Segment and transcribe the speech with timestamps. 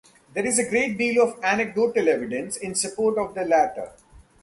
[0.33, 3.91] There is a great deal of anecdotal evidence in support of the latter.